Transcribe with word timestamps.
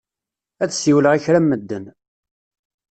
Ad 0.63 0.71
siwleɣ 0.71 1.13
i 1.15 1.19
kra 1.25 1.39
n 1.41 1.45
medden. 1.47 1.85